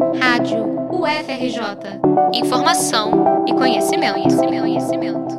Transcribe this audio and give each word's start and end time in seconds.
Rádio 0.00 0.64
UFRJ. 0.90 2.00
Informação 2.32 3.44
e 3.46 3.52
conhecimento, 3.52 4.14
conhecimento, 4.14 4.60
conhecimento. 4.62 5.38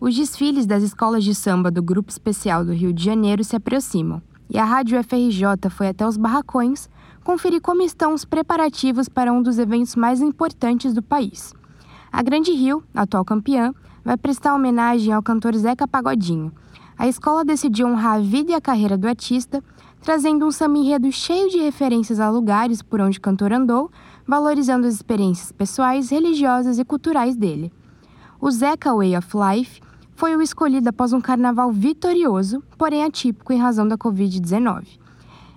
Os 0.00 0.16
desfiles 0.16 0.66
das 0.66 0.82
escolas 0.82 1.22
de 1.22 1.36
samba 1.36 1.70
do 1.70 1.80
Grupo 1.80 2.10
Especial 2.10 2.64
do 2.64 2.72
Rio 2.72 2.92
de 2.92 3.04
Janeiro 3.04 3.44
se 3.44 3.54
aproximam 3.54 4.20
e 4.50 4.58
a 4.58 4.64
Rádio 4.64 4.98
UFRJ 4.98 5.70
foi 5.70 5.88
até 5.88 6.04
os 6.04 6.16
barracões 6.16 6.90
conferir 7.22 7.60
como 7.60 7.82
estão 7.82 8.12
os 8.12 8.24
preparativos 8.24 9.08
para 9.08 9.32
um 9.32 9.40
dos 9.40 9.56
eventos 9.56 9.94
mais 9.94 10.20
importantes 10.20 10.92
do 10.92 11.00
país. 11.00 11.54
A 12.10 12.22
Grande 12.22 12.50
Rio, 12.50 12.82
atual 12.92 13.24
campeã, 13.24 13.72
vai 14.04 14.16
prestar 14.16 14.56
homenagem 14.56 15.12
ao 15.12 15.22
cantor 15.22 15.54
Zeca 15.54 15.86
Pagodinho. 15.86 16.52
A 16.98 17.06
escola 17.06 17.44
decidiu 17.44 17.86
honrar 17.86 18.16
a 18.16 18.20
vida 18.20 18.50
e 18.50 18.54
a 18.54 18.60
carreira 18.60 18.98
do 18.98 19.06
artista 19.06 19.62
trazendo 20.04 20.44
um 20.44 20.50
samba 20.50 20.76
enredo 20.76 21.10
cheio 21.10 21.48
de 21.48 21.56
referências 21.56 22.20
a 22.20 22.28
lugares 22.28 22.82
por 22.82 23.00
onde 23.00 23.16
o 23.16 23.20
cantor 23.22 23.54
andou, 23.54 23.90
valorizando 24.26 24.86
as 24.86 24.92
experiências 24.92 25.50
pessoais, 25.50 26.10
religiosas 26.10 26.78
e 26.78 26.84
culturais 26.84 27.34
dele. 27.34 27.72
O 28.38 28.50
Zeca 28.50 28.94
Way 28.94 29.16
of 29.16 29.28
Life 29.34 29.80
foi 30.14 30.36
o 30.36 30.42
escolhido 30.42 30.90
após 30.90 31.14
um 31.14 31.22
carnaval 31.22 31.72
vitorioso, 31.72 32.62
porém 32.76 33.02
atípico 33.02 33.50
em 33.50 33.58
razão 33.58 33.88
da 33.88 33.96
Covid-19. 33.96 34.84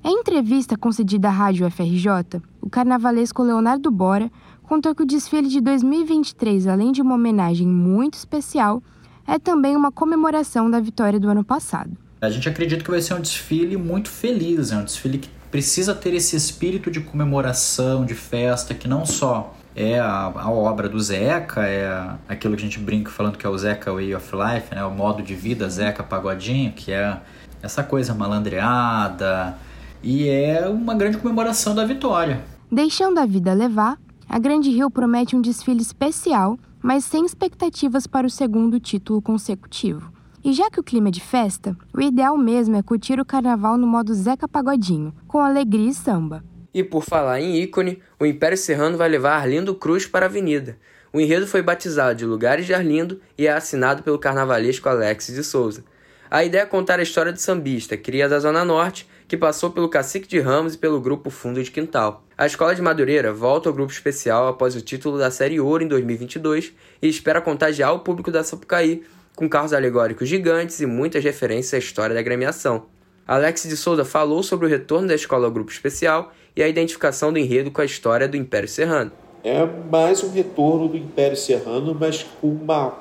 Em 0.01 0.17
entrevista 0.21 0.77
concedida 0.77 1.27
à 1.27 1.31
Rádio 1.31 1.69
FRJ, 1.69 2.41
o 2.61 2.69
carnavalesco 2.69 3.43
Leonardo 3.43 3.91
Bora 3.91 4.31
contou 4.63 4.95
que 4.95 5.03
o 5.03 5.05
desfile 5.05 5.49
de 5.49 5.59
2023, 5.59 6.67
além 6.67 6.93
de 6.93 7.01
uma 7.01 7.15
homenagem 7.15 7.67
muito 7.67 8.13
especial, 8.13 8.81
é 9.27 9.37
também 9.37 9.75
uma 9.75 9.91
comemoração 9.91 10.71
da 10.71 10.79
vitória 10.79 11.19
do 11.19 11.27
ano 11.27 11.43
passado. 11.43 12.06
A 12.19 12.29
gente 12.31 12.49
acredita 12.49 12.83
que 12.83 12.89
vai 12.89 13.01
ser 13.01 13.13
um 13.13 13.21
desfile 13.21 13.77
muito 13.77 14.09
feliz, 14.09 14.71
é 14.71 14.77
um 14.77 14.83
desfile 14.83 15.19
que 15.19 15.29
precisa 15.51 15.93
ter 15.93 16.15
esse 16.15 16.35
espírito 16.35 16.89
de 16.89 16.99
comemoração, 16.99 18.03
de 18.03 18.15
festa, 18.15 18.73
que 18.73 18.87
não 18.87 19.05
só 19.05 19.53
é 19.75 19.99
a, 19.99 20.31
a, 20.35 20.49
obra 20.49 20.89
do 20.89 20.99
Zeca, 20.99 21.67
é 21.67 22.15
aquilo 22.27 22.55
que 22.55 22.63
a 22.63 22.65
gente 22.65 22.79
brinca 22.79 23.11
falando 23.11 23.37
que 23.37 23.45
é 23.45 23.49
o 23.49 23.55
Zeca 23.55 23.93
Way 23.93 24.15
of 24.15 24.31
Life, 24.35 24.73
né? 24.73 24.83
o 24.83 24.89
modo 24.89 25.21
de 25.21 25.35
vida 25.35 25.69
Zeca 25.69 26.03
Pagodinho, 26.03 26.71
que 26.71 26.91
é 26.91 27.19
essa 27.61 27.83
coisa 27.83 28.15
malandreada, 28.15 29.55
e 30.01 30.27
é 30.27 30.67
uma 30.67 30.95
grande 30.95 31.19
comemoração 31.19 31.75
da 31.75 31.85
vitória. 31.85 32.41
Deixando 32.71 33.19
a 33.19 33.27
vida 33.27 33.53
levar, 33.53 33.99
a 34.27 34.39
Grande 34.39 34.71
Rio 34.71 34.89
promete 34.89 35.35
um 35.35 35.41
desfile 35.41 35.81
especial, 35.81 36.57
mas 36.81 37.05
sem 37.05 37.23
expectativas 37.23 38.07
para 38.07 38.25
o 38.25 38.29
segundo 38.29 38.79
título 38.79 39.21
consecutivo. 39.21 40.16
E 40.43 40.53
já 40.53 40.69
que 40.69 40.79
o 40.79 40.83
clima 40.83 41.09
é 41.09 41.11
de 41.11 41.21
festa, 41.21 41.75
o 41.93 41.99
ideal 41.99 42.37
mesmo 42.37 42.75
é 42.75 42.83
curtir 42.83 43.19
o 43.19 43.25
carnaval 43.25 43.77
no 43.77 43.87
modo 43.87 44.13
Zeca 44.13 44.47
Pagodinho, 44.47 45.13
com 45.27 45.39
alegria 45.39 45.89
e 45.89 45.93
samba. 45.93 46.43
E 46.73 46.83
por 46.83 47.03
falar 47.03 47.41
em 47.41 47.61
ícone, 47.61 48.01
o 48.19 48.25
Império 48.25 48.57
Serrano 48.57 48.97
vai 48.97 49.09
levar 49.09 49.37
Arlindo 49.37 49.73
Cruz 49.73 50.05
para 50.05 50.25
a 50.25 50.29
avenida. 50.29 50.77
O 51.11 51.19
enredo 51.19 51.47
foi 51.47 51.61
batizado 51.61 52.19
de 52.19 52.25
Lugares 52.25 52.65
de 52.65 52.73
Arlindo 52.73 53.19
e 53.37 53.47
é 53.47 53.51
assinado 53.51 54.03
pelo 54.03 54.19
carnavalesco 54.19 54.87
Alex 54.87 55.27
de 55.27 55.43
Souza. 55.43 55.83
A 56.29 56.43
ideia 56.43 56.63
é 56.63 56.65
contar 56.65 56.99
a 56.99 57.03
história 57.03 57.31
do 57.31 57.39
sambista, 57.39 57.95
cria 57.97 58.27
da 58.27 58.37
Zona 58.37 58.63
Norte, 58.65 59.07
que 59.27 59.37
passou 59.37 59.71
pelo 59.71 59.89
Cacique 59.89 60.27
de 60.27 60.39
Ramos 60.39 60.75
e 60.75 60.77
pelo 60.77 60.99
grupo 60.99 61.29
Fundo 61.29 61.63
de 61.63 61.71
Quintal. 61.71 62.23
A 62.37 62.45
Escola 62.45 62.75
de 62.75 62.81
Madureira 62.81 63.33
volta 63.33 63.69
ao 63.69 63.73
grupo 63.73 63.91
especial 63.91 64.47
após 64.47 64.75
o 64.75 64.81
título 64.81 65.17
da 65.17 65.31
Série 65.31 65.59
Ouro 65.59 65.83
em 65.83 65.87
2022 65.87 66.73
e 67.01 67.07
espera 67.07 67.41
contagiar 67.41 67.93
o 67.93 67.99
público 67.99 68.29
da 68.29 68.43
Sapucaí 68.43 69.03
com 69.37 69.47
carros 69.47 69.71
alegóricos 69.71 70.27
gigantes 70.27 70.81
e 70.81 70.87
muitas 70.87 71.23
referências 71.23 71.75
à 71.75 71.77
história 71.77 72.15
da 72.15 72.19
agremiação. 72.19 72.85
Alex 73.27 73.63
de 73.69 73.77
Souza 73.77 74.03
falou 74.03 74.41
sobre 74.41 74.65
o 74.65 74.69
retorno 74.69 75.07
da 75.07 75.13
escola 75.13 75.45
ao 75.45 75.51
grupo 75.51 75.71
especial 75.71 76.33
e 76.55 76.63
a 76.63 76.67
identificação 76.67 77.31
do 77.31 77.37
enredo 77.37 77.69
com 77.69 77.79
a 77.79 77.85
história 77.85 78.27
do 78.27 78.35
Império 78.35 78.67
Serrano. 78.67 79.11
É 79.43 79.63
mais 79.63 80.23
um 80.23 80.31
retorno 80.31 80.87
do 80.87 80.97
Império 80.97 81.37
Serrano, 81.37 81.95
mas 81.97 82.25
com 82.41 82.47
uma 82.47 82.97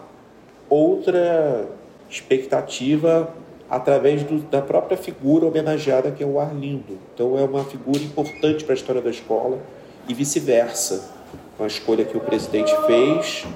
outra 0.69 1.67
expectativa 2.11 3.35
através 3.70 4.23
do, 4.23 4.39
da 4.41 4.61
própria 4.61 4.98
figura 4.98 5.47
homenageada 5.47 6.11
que 6.11 6.23
é 6.23 6.27
o 6.27 6.39
Arlindo. 6.39 6.98
Então 7.14 7.39
é 7.39 7.45
uma 7.45 7.64
figura 7.64 7.98
importante 7.98 8.63
para 8.63 8.74
a 8.74 8.77
história 8.77 9.01
da 9.01 9.11
escola 9.11 9.58
e 10.07 10.13
vice-versa, 10.13 11.14
com 11.57 11.64
a 11.64 11.67
escolha 11.67 12.05
que 12.05 12.17
o 12.17 12.20
presidente 12.20 12.74
fez 12.86 13.47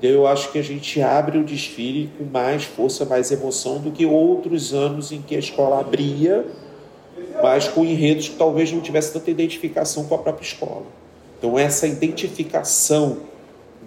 então 0.00 0.08
eu 0.08 0.26
acho 0.26 0.50
que 0.50 0.58
a 0.58 0.62
gente 0.62 1.02
abre 1.02 1.36
o 1.36 1.44
desfile 1.44 2.10
com 2.16 2.24
mais 2.24 2.64
força, 2.64 3.04
mais 3.04 3.30
emoção 3.30 3.78
do 3.78 3.90
que 3.90 4.06
outros 4.06 4.72
anos 4.72 5.12
em 5.12 5.20
que 5.20 5.36
a 5.36 5.38
escola 5.38 5.78
abria, 5.78 6.46
mas 7.42 7.68
com 7.68 7.84
enredos 7.84 8.30
que 8.30 8.36
talvez 8.36 8.72
não 8.72 8.80
tivesse 8.80 9.12
tanta 9.12 9.30
identificação 9.30 10.04
com 10.04 10.14
a 10.14 10.18
própria 10.18 10.42
escola. 10.42 10.86
Então 11.38 11.58
essa 11.58 11.86
identificação 11.86 13.18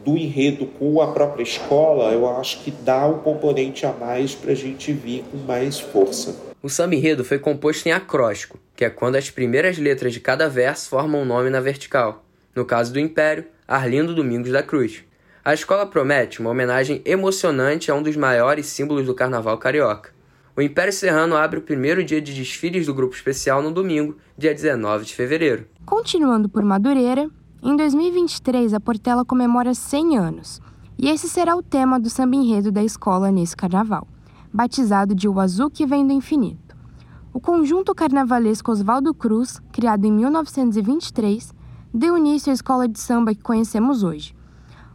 do 0.05 0.15
enredo 0.15 0.67
com 0.67 1.01
a 1.01 1.11
própria 1.11 1.41
escola, 1.41 2.11
eu 2.11 2.29
acho 2.29 2.59
que 2.59 2.69
dá 2.69 3.07
um 3.07 3.17
componente 3.17 3.83
a 3.83 3.91
mais 3.91 4.35
para 4.35 4.51
a 4.51 4.55
gente 4.55 4.93
vir 4.93 5.25
com 5.31 5.37
mais 5.37 5.79
força. 5.79 6.35
O 6.61 6.69
samba 6.69 6.93
enredo 6.93 7.25
foi 7.25 7.39
composto 7.39 7.89
em 7.89 7.91
acróstico, 7.91 8.59
que 8.75 8.85
é 8.85 8.89
quando 8.91 9.15
as 9.15 9.31
primeiras 9.31 9.79
letras 9.79 10.13
de 10.13 10.19
cada 10.19 10.47
verso 10.47 10.89
formam 10.89 11.23
um 11.23 11.25
nome 11.25 11.49
na 11.49 11.59
vertical. 11.59 12.23
No 12.55 12.65
caso 12.65 12.93
do 12.93 12.99
Império, 12.99 13.45
Arlindo 13.67 14.13
Domingos 14.13 14.51
da 14.51 14.61
Cruz. 14.61 15.03
A 15.45 15.53
escola 15.53 15.85
promete 15.85 16.39
uma 16.39 16.51
homenagem 16.51 17.01
emocionante 17.03 17.91
a 17.91 17.95
um 17.95 18.01
dos 18.01 18.15
maiores 18.15 18.65
símbolos 18.67 19.05
do 19.05 19.13
carnaval 19.13 19.57
carioca. 19.57 20.11
O 20.55 20.61
Império 20.61 20.93
Serrano 20.93 21.35
abre 21.35 21.59
o 21.59 21.61
primeiro 21.61 22.01
dia 22.01 22.21
de 22.21 22.33
desfiles 22.33 22.85
do 22.85 22.93
grupo 22.93 23.13
especial 23.13 23.61
no 23.61 23.69
domingo, 23.69 24.15
dia 24.37 24.53
19 24.53 25.03
de 25.03 25.13
fevereiro. 25.13 25.67
Continuando 25.85 26.47
por 26.47 26.63
Madureira, 26.63 27.29
em 27.61 27.75
2023 27.75 28.73
a 28.73 28.79
Portela 28.79 29.25
comemora 29.25 29.73
100 29.73 30.17
anos, 30.17 30.61
e 30.97 31.09
esse 31.09 31.27
será 31.27 31.57
o 31.57 31.61
tema 31.61 31.99
do 31.99 32.09
samba 32.09 32.37
enredo 32.37 32.71
da 32.71 32.81
escola 32.81 33.29
nesse 33.29 33.57
carnaval, 33.57 34.07
batizado 34.53 35.13
de 35.13 35.27
O 35.27 35.41
Azul 35.41 35.69
que 35.69 35.85
Vem 35.85 36.07
do 36.07 36.13
Infinito. 36.13 36.73
O 37.33 37.41
conjunto 37.41 37.93
carnavalesco 37.93 38.71
Oswaldo 38.71 39.13
Cruz, 39.13 39.59
criado 39.73 40.05
em 40.05 40.11
1923, 40.13 41.53
deu 41.93 42.17
início 42.17 42.49
à 42.49 42.53
escola 42.53 42.87
de 42.87 42.97
samba 42.97 43.35
que 43.35 43.43
conhecemos 43.43 44.03
hoje 44.03 44.33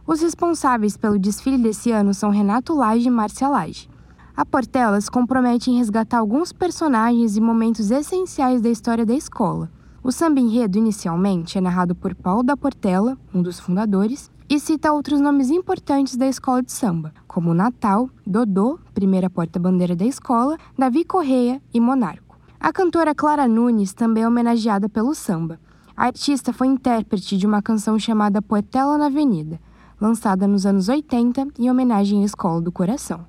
os 0.09 0.21
responsáveis 0.21 0.97
pelo 0.97 1.19
desfile 1.19 1.59
desse 1.59 1.91
ano 1.91 2.15
são 2.15 2.31
Renato 2.31 2.73
Lage 2.73 3.07
e 3.07 3.11
Márcia 3.11 3.47
Lage. 3.47 3.87
A 4.35 4.43
Portela 4.43 4.99
se 4.99 5.11
compromete 5.11 5.69
em 5.69 5.77
resgatar 5.77 6.17
alguns 6.17 6.51
personagens 6.51 7.37
e 7.37 7.41
momentos 7.41 7.91
essenciais 7.91 8.59
da 8.59 8.69
história 8.69 9.05
da 9.05 9.13
escola. 9.13 9.69
O 10.01 10.11
samba 10.11 10.39
enredo, 10.39 10.79
inicialmente, 10.79 11.59
é 11.59 11.61
narrado 11.61 11.93
por 11.93 12.15
Paulo 12.15 12.41
da 12.41 12.57
Portela, 12.57 13.19
um 13.31 13.43
dos 13.43 13.59
fundadores, 13.59 14.31
e 14.49 14.59
cita 14.59 14.91
outros 14.91 15.21
nomes 15.21 15.51
importantes 15.51 16.15
da 16.17 16.25
escola 16.25 16.63
de 16.63 16.71
samba, 16.71 17.13
como 17.27 17.53
Natal, 17.53 18.09
Dodô, 18.25 18.79
primeira 18.95 19.29
porta-bandeira 19.29 19.95
da 19.95 20.05
escola, 20.05 20.57
Davi 20.75 21.05
Correia 21.05 21.61
e 21.71 21.79
Monarco. 21.79 22.35
A 22.59 22.73
cantora 22.73 23.13
Clara 23.13 23.47
Nunes 23.47 23.93
também 23.93 24.23
é 24.23 24.27
homenageada 24.27 24.89
pelo 24.89 25.13
samba. 25.13 25.59
A 25.95 26.05
artista 26.05 26.51
foi 26.51 26.65
intérprete 26.65 27.37
de 27.37 27.45
uma 27.45 27.61
canção 27.61 27.99
chamada 27.99 28.41
Portela 28.41 28.97
na 28.97 29.05
Avenida, 29.05 29.59
lançada 29.99 30.47
nos 30.47 30.65
anos 30.65 30.89
80 30.89 31.47
em 31.59 31.69
homenagem 31.69 32.21
à 32.21 32.25
Escola 32.25 32.61
do 32.61 32.71
Coração. 32.71 33.25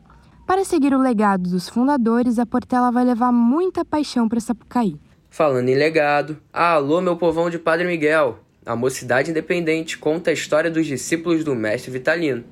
Para 0.47 0.65
seguir 0.65 0.95
o 0.95 1.01
legado 1.01 1.49
dos 1.49 1.69
fundadores, 1.69 2.39
a 2.39 2.47
Portela 2.47 2.91
vai 2.91 3.05
levar 3.05 3.31
muita 3.31 3.85
paixão 3.85 4.29
para 4.29 4.41
Sapucaí. 4.41 4.97
Falando 5.29 5.69
em 5.69 5.77
legado, 5.77 6.39
alô 6.53 7.01
meu 7.01 7.17
povão 7.17 7.49
de 7.49 7.59
Padre 7.59 7.87
Miguel! 7.87 8.41
A 8.67 8.77
Mocidade 8.77 9.31
Independente 9.31 9.97
conta 9.97 10.31
a 10.31 10.33
história 10.33 10.71
dos 10.71 10.87
discípulos 10.87 11.45
do 11.45 11.55
mestre 11.55 11.91
Vitalino. 11.91 12.45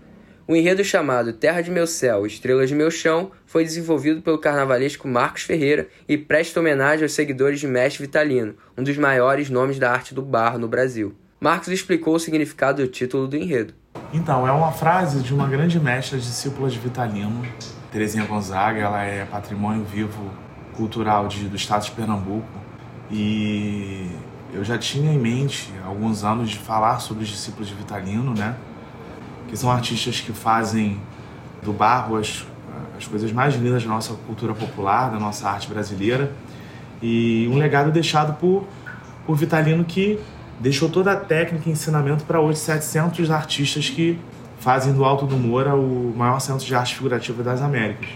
O 0.46 0.56
enredo 0.56 0.82
chamado 0.82 1.32
Terra 1.34 1.60
de 1.60 1.70
Meu 1.70 1.86
Céu, 1.86 2.24
Estrelas 2.24 2.70
de 2.70 2.74
Meu 2.74 2.90
Chão 2.90 3.30
foi 3.44 3.64
desenvolvido 3.64 4.22
pelo 4.22 4.38
carnavalesco 4.38 5.06
Marcos 5.06 5.42
Ferreira 5.42 5.88
e 6.08 6.16
presta 6.16 6.58
homenagem 6.60 7.02
aos 7.02 7.12
seguidores 7.12 7.60
de 7.60 7.66
Mestre 7.66 8.06
Vitalino, 8.06 8.54
um 8.76 8.82
dos 8.82 8.96
maiores 8.96 9.50
nomes 9.50 9.78
da 9.78 9.92
arte 9.92 10.14
do 10.14 10.22
barro 10.22 10.58
no 10.58 10.66
Brasil. 10.66 11.14
Marcos 11.38 11.68
explicou 11.68 12.14
o 12.14 12.18
significado 12.18 12.82
do 12.82 12.88
título 12.88 13.28
do 13.28 13.36
enredo. 13.36 13.74
Então, 14.12 14.48
é 14.48 14.52
uma 14.52 14.72
frase 14.72 15.20
de 15.20 15.34
uma 15.34 15.46
grande 15.46 15.78
mestra 15.78 16.18
discípula 16.18 16.70
de 16.70 16.78
Vitalino, 16.78 17.42
Terezinha 17.92 18.24
Gonzaga. 18.24 18.80
Ela 18.80 19.02
é 19.02 19.26
patrimônio 19.26 19.84
vivo 19.84 20.30
cultural 20.74 21.28
de, 21.28 21.46
do 21.46 21.56
estado 21.56 21.84
de 21.84 21.90
Pernambuco. 21.90 22.48
E 23.10 24.10
eu 24.52 24.64
já 24.64 24.78
tinha 24.78 25.12
em 25.12 25.18
mente 25.18 25.70
há 25.84 25.88
alguns 25.88 26.24
anos 26.24 26.48
de 26.48 26.58
falar 26.58 27.00
sobre 27.00 27.24
os 27.24 27.28
discípulos 27.28 27.68
de 27.68 27.74
Vitalino, 27.74 28.32
né? 28.32 28.56
Que 29.46 29.56
são 29.58 29.70
artistas 29.70 30.20
que 30.20 30.32
fazem 30.32 30.98
do 31.62 31.72
barro 31.72 32.16
as, 32.16 32.46
as 32.96 33.06
coisas 33.06 33.30
mais 33.30 33.54
lindas 33.56 33.82
da 33.82 33.90
nossa 33.90 34.14
cultura 34.26 34.54
popular, 34.54 35.10
da 35.10 35.18
nossa 35.18 35.50
arte 35.50 35.68
brasileira. 35.68 36.32
E 37.02 37.46
um 37.52 37.58
legado 37.58 37.92
deixado 37.92 38.38
por, 38.38 38.66
por 39.26 39.36
Vitalino 39.36 39.84
que 39.84 40.18
deixou 40.60 40.88
toda 40.88 41.12
a 41.12 41.16
técnica 41.16 41.68
e 41.68 41.72
ensinamento 41.72 42.24
para 42.24 42.40
hoje 42.40 42.58
700 42.58 43.30
artistas 43.30 43.88
que 43.88 44.18
fazem 44.60 44.92
do 44.92 45.04
Alto 45.04 45.26
do 45.26 45.36
Moura 45.36 45.74
o 45.74 46.12
maior 46.16 46.40
centro 46.40 46.66
de 46.66 46.74
arte 46.74 46.96
figurativa 46.96 47.42
das 47.42 47.62
Américas. 47.62 48.08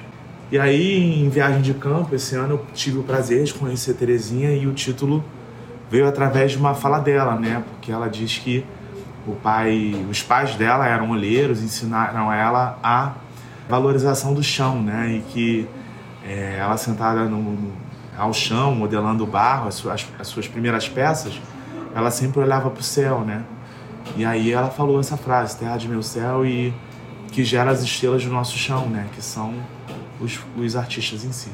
E 0.50 0.58
aí, 0.58 1.24
em 1.24 1.28
viagem 1.30 1.62
de 1.62 1.72
campo, 1.72 2.14
esse 2.14 2.34
ano 2.34 2.54
eu 2.54 2.66
tive 2.74 2.98
o 2.98 3.02
prazer 3.02 3.44
de 3.44 3.54
conhecer 3.54 3.94
Terezinha 3.94 4.52
e 4.52 4.66
o 4.66 4.72
título 4.72 5.24
veio 5.90 6.06
através 6.06 6.52
de 6.52 6.58
uma 6.58 6.74
fala 6.74 6.98
dela, 6.98 7.36
né? 7.36 7.62
Porque 7.70 7.90
ela 7.90 8.08
diz 8.08 8.38
que 8.38 8.64
o 9.26 9.32
pai, 9.32 9.94
os 10.10 10.22
pais 10.22 10.54
dela 10.56 10.86
eram 10.86 11.10
olheiros, 11.10 11.62
ensinaram 11.62 12.30
ela 12.32 12.78
a 12.82 13.12
valorização 13.68 14.34
do 14.34 14.42
chão, 14.42 14.82
né? 14.82 15.12
E 15.16 15.20
que 15.32 15.68
é, 16.24 16.56
ela 16.58 16.76
sentada 16.76 17.24
no, 17.24 17.72
ao 18.16 18.34
chão, 18.34 18.74
modelando 18.74 19.24
o 19.24 19.26
barro, 19.26 19.68
as 19.68 19.74
suas, 19.76 20.06
as 20.18 20.26
suas 20.26 20.46
primeiras 20.46 20.88
peças, 20.88 21.40
ela 21.94 22.10
sempre 22.10 22.40
olhava 22.40 22.70
para 22.70 22.80
o 22.80 22.84
céu, 22.84 23.20
né? 23.20 23.44
E 24.16 24.24
aí 24.24 24.52
ela 24.52 24.70
falou 24.70 25.00
essa 25.00 25.16
frase, 25.16 25.58
terra 25.58 25.76
de 25.76 25.88
meu 25.88 26.02
céu, 26.02 26.44
e 26.44 26.72
que 27.30 27.44
gera 27.44 27.70
as 27.70 27.82
estrelas 27.82 28.24
do 28.24 28.30
nosso 28.30 28.56
chão, 28.56 28.88
né? 28.88 29.08
Que 29.14 29.22
são 29.22 29.54
os, 30.20 30.38
os 30.56 30.76
artistas 30.76 31.24
em 31.24 31.32
si. 31.32 31.50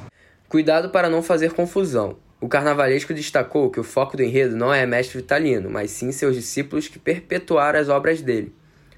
Cuidado 0.49 0.91
para 0.91 1.09
não 1.09 1.23
fazer 1.23 1.53
confusão. 1.53 2.17
O 2.41 2.49
carnavalesco 2.49 3.13
destacou 3.13 3.71
que 3.71 3.81
o 3.81 3.85
foco 3.85 4.17
do 4.17 4.23
enredo 4.23 4.57
não 4.57 4.73
é 4.73 4.87
mestre 4.87 5.19
Vitalino, 5.19 5.69
mas 5.69 5.91
sim 5.91 6.13
seus 6.13 6.37
discípulos 6.37 6.87
que 6.87 6.99
perpetuaram 6.99 7.81
as 7.81 7.89
obras 7.89 8.23
dele. 8.23 8.55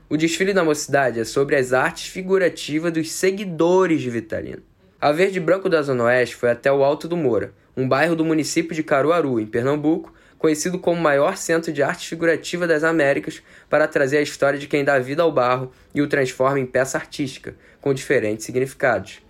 O 0.09 0.17
desfile 0.17 0.53
da 0.53 0.63
mocidade 0.63 1.21
é 1.21 1.25
sobre 1.25 1.57
as 1.57 1.73
artes 1.73 2.09
figurativas 2.09 2.93
dos 2.93 3.11
seguidores 3.13 4.03
de 4.03 4.11
Vitalino. 4.11 4.63
A 5.01 5.13
Verde 5.13 5.41
Branco 5.41 5.69
da 5.69 5.81
Zona 5.81 6.05
Oeste 6.05 6.37
foi 6.37 6.51
até 6.51 6.71
o 6.71 6.85
Alto 6.85 7.09
do 7.09 7.17
Moura, 7.17 7.55
um 7.75 7.89
bairro 7.89 8.15
do 8.15 8.25
município 8.25 8.75
de 8.75 8.83
Caruaru, 8.83 9.41
em 9.41 9.47
Pernambuco, 9.47 10.13
conhecido 10.41 10.79
como 10.79 10.99
o 10.99 11.03
maior 11.03 11.37
centro 11.37 11.71
de 11.71 11.83
arte 11.83 12.09
figurativa 12.09 12.67
das 12.67 12.83
Américas, 12.83 13.43
para 13.69 13.87
trazer 13.87 14.17
a 14.17 14.23
história 14.23 14.59
de 14.59 14.67
quem 14.67 14.83
dá 14.83 14.99
vida 14.99 15.23
ao 15.23 15.31
barro 15.31 15.71
e 15.95 16.01
o 16.01 16.09
transforma 16.09 16.59
em 16.59 16.65
peça 16.65 16.97
artística, 16.97 17.55
com 17.79 17.93
diferentes 17.93 18.47
significados. 18.47 19.21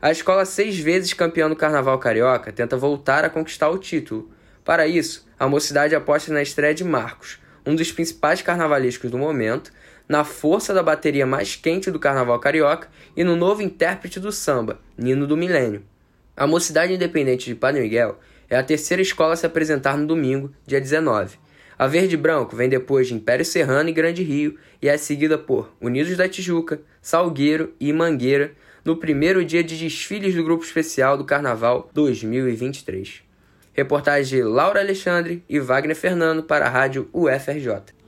A 0.00 0.10
escola, 0.10 0.46
seis 0.46 0.78
vezes 0.78 1.12
campeã 1.12 1.50
do 1.50 1.54
Carnaval 1.54 1.98
Carioca, 1.98 2.50
tenta 2.50 2.78
voltar 2.78 3.26
a 3.26 3.28
conquistar 3.28 3.68
o 3.68 3.76
título. 3.76 4.32
Para 4.64 4.86
isso, 4.86 5.28
a 5.38 5.46
mocidade 5.46 5.94
aposta 5.94 6.32
na 6.32 6.40
estreia 6.40 6.74
de 6.74 6.82
Marcos, 6.82 7.38
um 7.66 7.76
dos 7.76 7.92
principais 7.92 8.40
carnavalescos 8.40 9.10
do 9.10 9.18
momento, 9.18 9.70
na 10.08 10.24
força 10.24 10.72
da 10.72 10.82
bateria 10.82 11.26
mais 11.26 11.56
quente 11.56 11.90
do 11.90 11.98
Carnaval 11.98 12.38
Carioca 12.38 12.88
e 13.14 13.22
no 13.22 13.36
novo 13.36 13.60
intérprete 13.60 14.18
do 14.18 14.32
samba, 14.32 14.80
Nino 14.96 15.26
do 15.26 15.36
Milênio. 15.36 15.84
A 16.34 16.46
Mocidade 16.46 16.94
Independente 16.94 17.44
de 17.44 17.54
Padre 17.54 17.82
Miguel 17.82 18.18
é 18.48 18.56
a 18.56 18.62
terceira 18.62 19.02
escola 19.02 19.34
a 19.34 19.36
se 19.36 19.46
apresentar 19.46 19.96
no 19.96 20.06
domingo, 20.06 20.52
dia 20.66 20.80
19. 20.80 21.38
A 21.78 21.86
Verde 21.86 22.16
Branco 22.16 22.54
vem 22.54 22.68
depois 22.68 23.08
de 23.08 23.14
Império 23.14 23.44
Serrano 23.44 23.88
e 23.88 23.92
Grande 23.92 24.22
Rio 24.22 24.56
e 24.80 24.88
é 24.88 24.96
seguida 24.96 25.36
por 25.36 25.74
Unidos 25.80 26.16
da 26.16 26.28
Tijuca, 26.28 26.80
Salgueiro 27.02 27.74
e 27.80 27.92
Mangueira, 27.92 28.52
no 28.84 28.96
primeiro 28.96 29.44
dia 29.44 29.64
de 29.64 29.76
desfiles 29.76 30.34
do 30.34 30.44
Grupo 30.44 30.64
Especial 30.64 31.16
do 31.16 31.24
Carnaval 31.24 31.90
2023. 31.94 33.22
Reportagem 33.72 34.38
de 34.38 34.44
Laura 34.44 34.80
Alexandre 34.80 35.42
e 35.48 35.58
Wagner 35.58 35.96
Fernando 35.96 36.42
para 36.42 36.66
a 36.66 36.68
Rádio 36.68 37.08
UFRJ. 37.12 37.94